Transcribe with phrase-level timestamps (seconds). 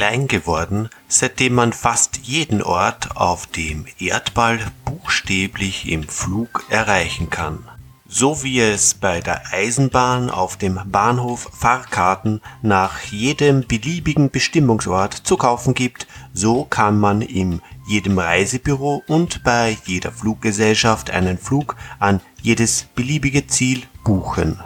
[0.00, 7.68] klein geworden, seitdem man fast jeden Ort auf dem Erdball buchstäblich im Flug erreichen kann.
[8.08, 15.36] So wie es bei der Eisenbahn auf dem Bahnhof Fahrkarten nach jedem beliebigen Bestimmungsort zu
[15.36, 22.22] kaufen gibt, so kann man in jedem Reisebüro und bei jeder Fluggesellschaft einen Flug an
[22.40, 24.58] jedes beliebige Ziel buchen.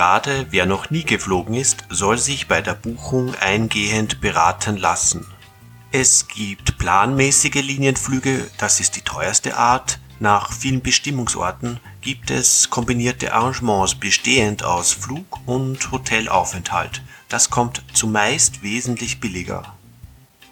[0.00, 5.26] Gerade wer noch nie geflogen ist, soll sich bei der Buchung eingehend beraten lassen.
[5.92, 9.98] Es gibt planmäßige Linienflüge, das ist die teuerste Art.
[10.18, 17.02] Nach vielen Bestimmungsorten gibt es kombinierte Arrangements bestehend aus Flug- und Hotelaufenthalt.
[17.28, 19.74] Das kommt zumeist wesentlich billiger.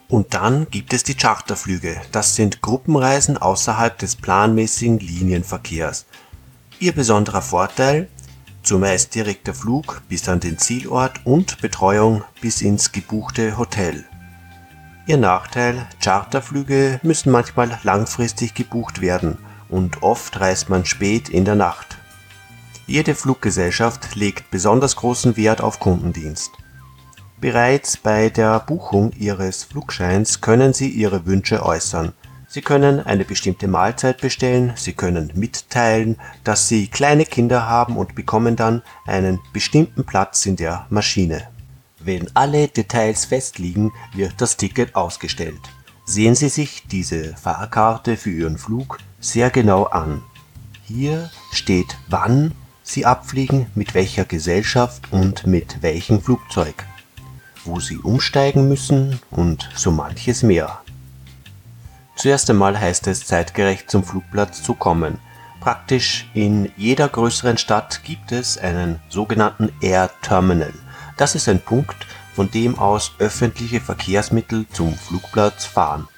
[0.08, 1.98] Und dann gibt es die Charterflüge.
[2.12, 6.04] Das sind Gruppenreisen außerhalb des planmäßigen Linienverkehrs.
[6.80, 8.08] Ihr besonderer Vorteil,
[8.68, 14.04] zumeist direkter Flug bis an den Zielort und Betreuung bis ins gebuchte Hotel.
[15.06, 19.38] Ihr Nachteil, Charterflüge müssen manchmal langfristig gebucht werden
[19.70, 21.96] und oft reist man spät in der Nacht.
[22.86, 26.50] Jede Fluggesellschaft legt besonders großen Wert auf Kundendienst.
[27.40, 32.12] Bereits bei der Buchung Ihres Flugscheins können Sie Ihre Wünsche äußern
[32.50, 38.14] Sie können eine bestimmte Mahlzeit bestellen, Sie können mitteilen, dass Sie kleine Kinder haben und
[38.14, 41.46] bekommen dann einen bestimmten Platz in der Maschine.
[41.98, 45.60] Wenn alle Details festliegen, wird das Ticket ausgestellt.
[46.06, 50.22] Sehen Sie sich diese Fahrkarte für Ihren Flug sehr genau an.
[50.84, 52.52] Hier steht wann
[52.82, 56.86] Sie abfliegen, mit welcher Gesellschaft und mit welchem Flugzeug,
[57.66, 60.80] wo Sie umsteigen müssen und so manches mehr.
[62.18, 65.18] Zuerst einmal heißt es zeitgerecht zum Flugplatz zu kommen.
[65.60, 70.72] Praktisch in jeder größeren Stadt gibt es einen sogenannten Air Terminal.
[71.16, 76.08] Das ist ein Punkt, von dem aus öffentliche Verkehrsmittel zum Flugplatz fahren.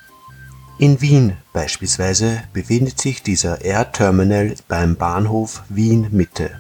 [0.79, 6.51] In Wien beispielsweise befindet sich dieser Air Terminal beim Bahnhof Wien Mitte.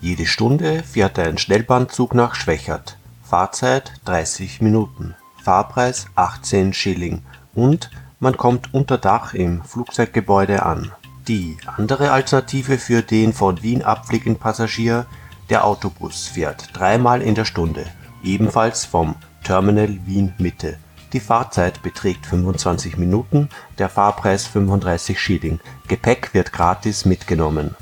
[0.00, 2.96] Jede Stunde fährt ein Schnellbahnzug nach Schwächert.
[3.22, 5.14] Fahrzeit 30 Minuten.
[5.42, 7.20] Fahrpreis 18 Schilling
[7.54, 7.90] und
[8.24, 10.90] man kommt unter Dach im Flugzeuggebäude an.
[11.28, 15.04] Die andere Alternative für den von Wien abfliegenden Passagier,
[15.50, 17.84] der Autobus, fährt dreimal in der Stunde,
[18.22, 19.14] ebenfalls vom
[19.44, 20.78] Terminal Wien Mitte.
[21.12, 25.60] Die Fahrzeit beträgt 25 Minuten, der Fahrpreis 35 Schilling.
[25.86, 27.76] Gepäck wird gratis mitgenommen.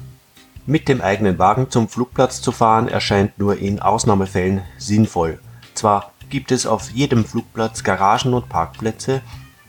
[0.66, 5.38] Mit dem eigenen Wagen zum Flugplatz zu fahren erscheint nur in Ausnahmefällen sinnvoll.
[5.74, 9.22] Zwar gibt es auf jedem Flugplatz Garagen und Parkplätze,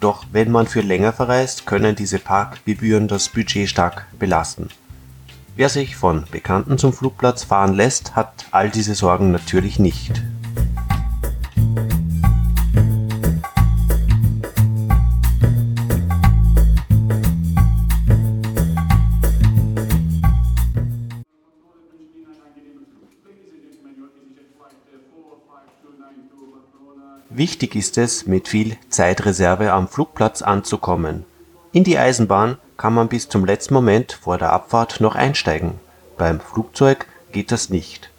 [0.03, 4.68] doch wenn man für länger verreist, können diese Parkgebühren das Budget stark belasten.
[5.56, 10.22] Wer sich von Bekannten zum Flugplatz fahren lässt, hat all diese Sorgen natürlich nicht
[27.43, 31.25] Wichtig ist es, mit viel Zeitreserve am Flugplatz anzukommen.
[31.73, 35.73] In die Eisenbahn kann man bis zum letzten Moment vor der Abfahrt noch einsteigen,
[36.17, 38.11] beim Flugzeug geht das nicht.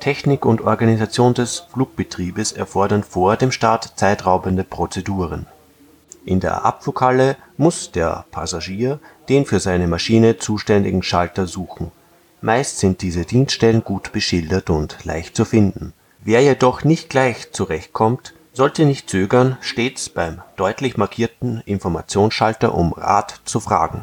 [0.00, 5.44] Technik und Organisation des Flugbetriebes erfordern vor dem Start zeitraubende Prozeduren.
[6.24, 8.98] In der Abflughalle muss der Passagier
[9.28, 11.92] den für seine Maschine zuständigen Schalter suchen.
[12.40, 18.34] Meist sind diese Dienststellen gut beschildert und leicht zu finden Wer jedoch nicht gleich zurechtkommt,
[18.58, 24.02] sollte nicht zögern, stets beim deutlich markierten Informationsschalter um Rat zu fragen.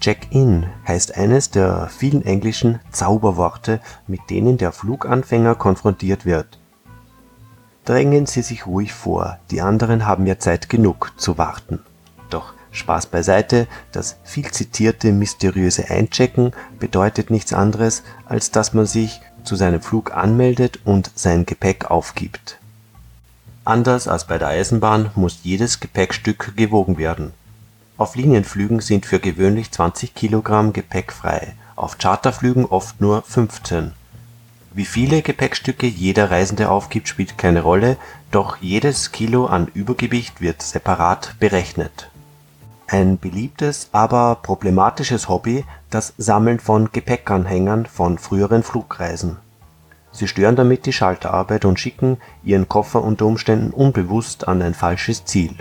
[0.00, 6.61] Check-in heißt eines der vielen englischen Zauberworte, mit denen der Fluganfänger konfrontiert wird
[7.84, 11.80] Drängen Sie sich ruhig vor, die anderen haben ja Zeit genug zu warten.
[12.30, 19.20] Doch Spaß beiseite, das viel zitierte mysteriöse Einchecken bedeutet nichts anderes, als dass man sich
[19.42, 22.58] zu seinem Flug anmeldet und sein Gepäck aufgibt.
[23.64, 27.32] Anders als bei der Eisenbahn muss jedes Gepäckstück gewogen werden.
[27.98, 33.92] Auf Linienflügen sind für gewöhnlich 20 Kilogramm Gepäck frei, auf Charterflügen oft nur 15
[34.74, 37.96] wie viele Gepäckstücke jeder Reisende aufgibt, spielt keine Rolle,
[38.30, 42.10] doch jedes Kilo an Übergewicht wird separat berechnet.
[42.86, 49.36] Ein beliebtes, aber problematisches Hobby das Sammeln von Gepäckanhängern von früheren Flugreisen.
[50.12, 55.24] Sie stören damit die Schalterarbeit und schicken Ihren Koffer unter Umständen unbewusst an ein falsches
[55.24, 55.54] Ziel.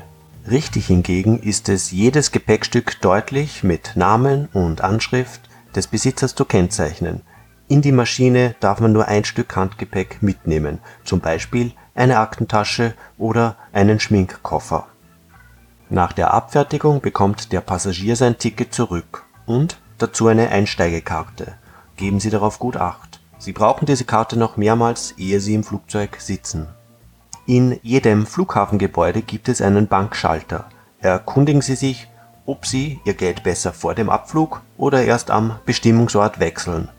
[0.50, 5.42] Richtig hingegen ist es, jedes Gepäckstück deutlich mit Namen und Anschrift
[5.76, 7.22] des Besitzers zu kennzeichnen.
[7.72, 13.56] In die Maschine darf man nur ein Stück Handgepäck mitnehmen, zum Beispiel eine Aktentasche oder
[13.72, 14.88] einen Schminkkoffer.
[15.90, 21.54] Nach der Abfertigung bekommt der Passagier sein Ticket zurück und dazu eine Einsteigekarte.
[21.96, 23.22] Geben Sie darauf gut Acht.
[23.38, 26.68] Sie brauchen diese Karte noch mehrmals, ehe Sie im Flugzeug sitzen.
[27.46, 30.66] In jedem Flughafengebäude gibt es einen Bankschalter.
[31.00, 32.10] Erkundigen Sie sich,
[32.46, 36.90] ob Sie Ihr Geld besser vor dem Abflug oder erst am Bestimmungsort wechseln.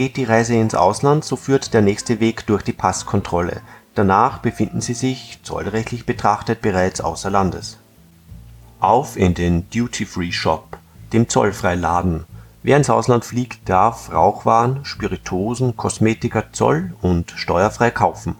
[0.00, 3.60] Geht die Reise ins Ausland, so führt der nächste Weg durch die Passkontrolle.
[3.94, 7.76] Danach befinden Sie sich, zollrechtlich betrachtet, bereits außer Landes.
[8.80, 10.78] Auf in den Duty-Free-Shop,
[11.12, 12.24] dem Zollfreiladen
[12.62, 18.36] Wer ins Ausland fliegt, darf Rauchwaren, Spirituosen, Kosmetika zoll und steuerfrei kaufen.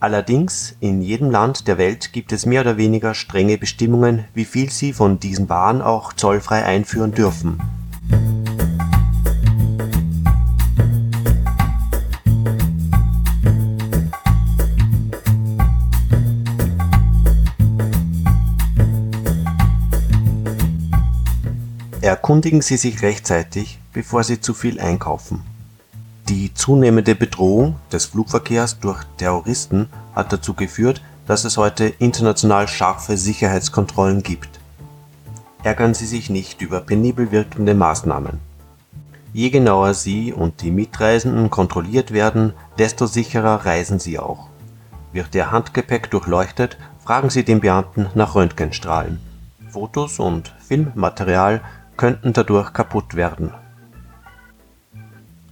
[0.00, 4.70] Allerdings, in jedem Land der Welt gibt es mehr oder weniger strenge Bestimmungen, wie viel
[4.70, 7.60] sie von diesen Waren auch zollfrei einführen dürfen
[22.04, 25.42] Erkundigen Sie sich rechtzeitig, bevor Sie zu viel einkaufen.
[26.28, 33.16] Die zunehmende Bedrohung des Flugverkehrs durch Terroristen hat dazu geführt, dass es heute international scharfe
[33.16, 34.60] Sicherheitskontrollen gibt.
[35.62, 38.38] Ärgern Sie sich nicht über penibel wirkende Maßnahmen.
[39.32, 44.48] Je genauer Sie und die Mitreisenden kontrolliert werden, desto sicherer reisen Sie auch.
[45.14, 49.20] Wird Ihr Handgepäck durchleuchtet, fragen Sie den Beamten nach Röntgenstrahlen.
[49.70, 51.62] Fotos und Filmmaterial
[51.96, 53.52] könnten dadurch kaputt werden.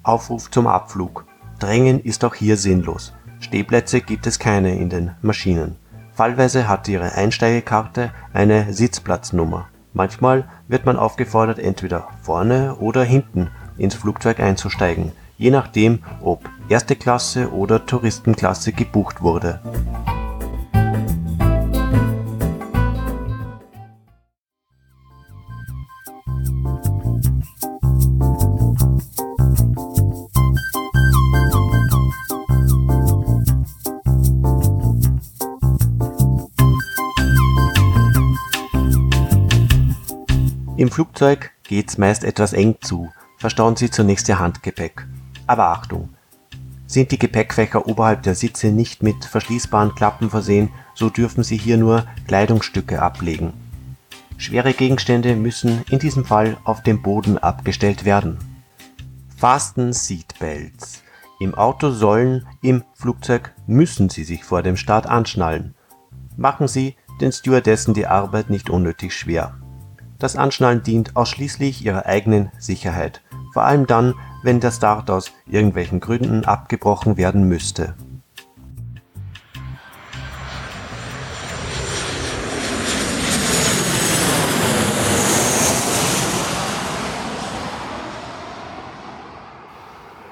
[0.03, 1.25] Aufruf zum Abflug:
[1.59, 3.13] Drängen ist auch hier sinnlos.
[3.41, 5.77] Stehplätze gibt es keine in den Maschinen.
[6.15, 9.69] Fallweise hat Ihre Einsteigekarte eine Sitzplatznummer.
[9.95, 16.97] Manchmal wird man aufgefordert, entweder vorne oder hinten ins Flugzeug einzusteigen, je nachdem, ob erste
[16.97, 19.61] Klasse oder Touristenklasse gebucht wurde
[40.75, 45.07] Im Flugzeug geht's meist etwas eng zu, verstauen Sie zunächst Ihr Handgepäck.
[45.47, 46.09] Aber Achtung!
[46.87, 51.77] Sind die Gepäckfächer oberhalb der Sitze nicht mit verschließbaren Klappen versehen, so dürfen Sie hier
[51.77, 53.53] nur Kleidungsstücke ablegen.
[54.39, 58.39] Schwere Gegenstände müssen in diesem Fall auf dem Boden abgestellt werden.
[59.37, 61.03] Fasten Seatbelts.
[61.39, 65.75] Im Auto sollen, im Flugzeug müssen Sie sich vor dem Start anschnallen.
[66.39, 69.62] Machen Sie den Stewardessen die Arbeit nicht unnötig schwer
[70.23, 74.15] das Anschnallen dient ausschließlich ihrer eigenen Sicherheit, vor allem dann,
[74.45, 77.95] wenn der Start aus irgendwelchen Gründen abgebrochen werden müsste.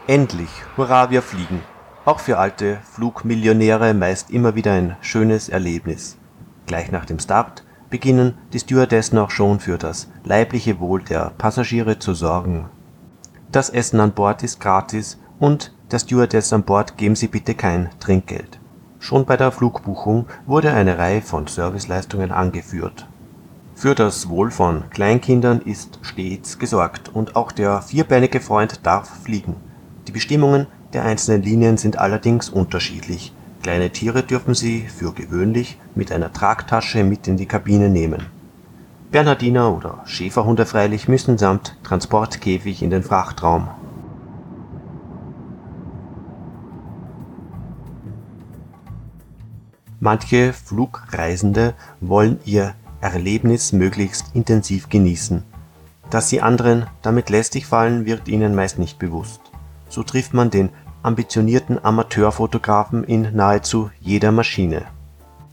[0.07, 1.63] Endlich, hurra, wir fliegen.
[2.05, 6.17] Auch für alte Flugmillionäre meist immer wieder ein schönes Erlebnis.
[6.67, 11.99] Gleich nach dem Start beginnen die Stewardessen auch schon für das leibliche Wohl der Passagiere
[11.99, 12.67] zu sorgen.
[13.53, 17.91] Das Essen an Bord ist gratis und der Stewardess an Bord geben Sie bitte kein
[17.99, 18.61] Trinkgeld.
[19.01, 23.09] Schon bei der Flugbuchung wurde eine Reihe von Serviceleistungen angeführt.
[23.75, 29.57] Für das Wohl von Kleinkindern ist stets gesorgt und auch der vierbeinige Freund darf fliegen.
[30.07, 36.13] Die Bestimmungen der einzelnen Linien sind allerdings unterschiedlich Kleine Tiere dürfen Sie für gewöhnlich mit
[36.13, 38.27] einer Tragtasche mit in die Kabine nehmen.
[39.11, 43.69] Bernhardiner oder Schäferhunde freilich müssen samt Transportkäfig in den Frachtraum.
[49.99, 55.43] Manche Flugreisende wollen ihr Erlebnis möglichst intensiv genießen.
[56.09, 59.43] Dass sie anderen damit lästig fallen, wird ihnen meist nicht bewusst.
[59.91, 60.71] So trifft man den
[61.03, 64.83] ambitionierten Amateurfotografen in nahezu jeder Maschine.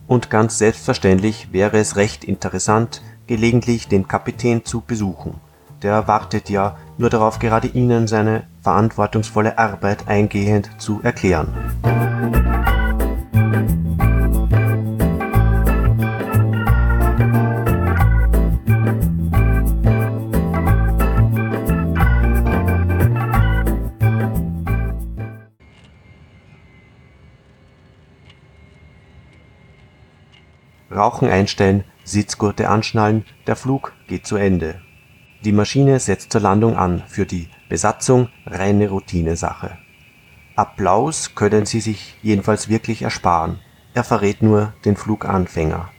[0.08, 5.36] Und ganz selbstverständlich wäre es recht interessant, gelegentlich den Kapitän zu besuchen.
[5.84, 11.54] Der wartet ja nur darauf, gerade Ihnen seine verantwortungsvolle Arbeit eingehend zu erklären
[30.92, 34.82] Rauchen einstellen, Sitzgurte anschnallen, der Flug geht zu Ende.
[35.44, 39.78] Die Maschine setzt zur Landung an, für die Besatzung reine Routinesache.
[40.56, 43.60] Applaus können sie sich jedenfalls wirklich ersparen,
[43.94, 45.90] er verrät nur den Fluganfänger.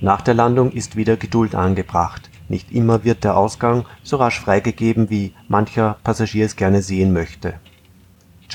[0.00, 5.10] Nach der Landung ist wieder Geduld angebracht, nicht immer wird der Ausgang so rasch freigegeben,
[5.10, 7.60] wie mancher Passagier es gerne sehen möchte.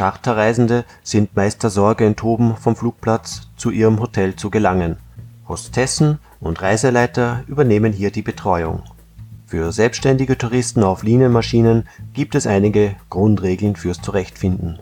[0.02, 4.98] Charterreisende sind meist der Sorge enthoben, vom Flugplatz zu ihrem Hotel zu gelangen
[5.48, 8.82] Hostessen und Reiseleiter übernehmen hier die Betreuung.
[9.46, 14.80] Für selbstständige Touristen auf Linienmaschinen gibt es einige Grundregeln fürs Zurechtfinden.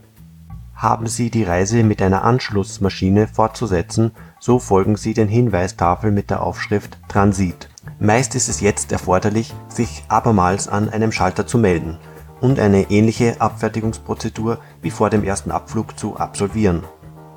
[0.73, 6.41] Haben Sie die Reise mit einer Anschlussmaschine fortzusetzen, so folgen Sie den Hinweistafeln mit der
[6.41, 7.67] Aufschrift Transit.
[7.99, 11.97] Meist ist es jetzt erforderlich, sich abermals an einem Schalter zu melden
[12.41, 16.83] und eine ähnliche Abfertigungsprozedur wie vor dem ersten Abflug zu absolvieren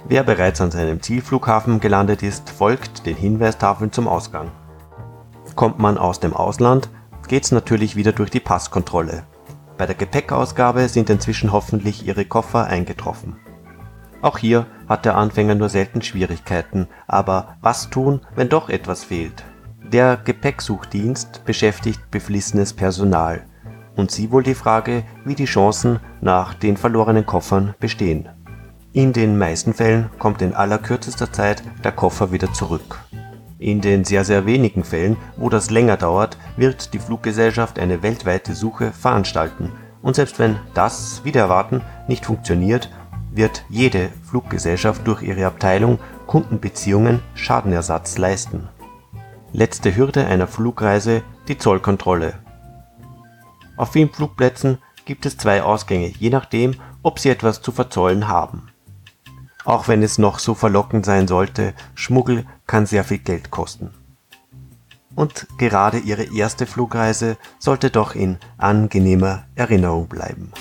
[0.05, 4.51] Wer bereits an seinem Zielflughafen gelandet ist, folgt den Hinweistafeln zum Ausgang.
[5.55, 6.91] Kommt man aus dem Ausland,
[7.29, 9.23] geht's natürlich wieder durch die Passkontrolle.
[9.79, 13.37] Bei der Gepäckausgabe sind inzwischen hoffentlich Ihre Koffer eingetroffen.
[14.23, 19.45] Auch hier hat der Anfänger nur selten Schwierigkeiten, aber was tun, wenn doch etwas fehlt?
[19.83, 23.45] Der Gepäcksuchdienst beschäftigt beflissenes Personal
[23.97, 28.29] und sie wohl die Frage, wie die Chancen nach den verlorenen Koffern bestehen
[28.95, 32.99] in den meisten Fällen kommt in allerkürzester Zeit der Koffer wieder zurück.
[33.59, 38.55] In den sehr sehr wenigen Fällen, wo das länger dauert, wird die Fluggesellschaft eine weltweite
[38.55, 39.73] Suche veranstalten,
[40.03, 42.91] und selbst wenn das, wider Erwarten, nicht funktioniert,
[43.31, 48.69] wird jede Fluggesellschaft durch ihre Abteilung Kundenbeziehungen Schadenersatz leisten.
[49.55, 52.35] Letzte Hürde einer Flugreise die Zollkontrolle.
[53.77, 58.73] Auf vielen Flugplätzen gibt es zwei Ausgänge, je nachdem, ob sie etwas zu verzollen haben
[59.65, 63.91] auch wenn es noch so verlockend sein sollte, Schmuggel kann sehr viel Geld kosten.
[65.15, 70.53] Und gerade Ihre erste Flugreise sollte doch in angenehmer Erinnerung bleiben.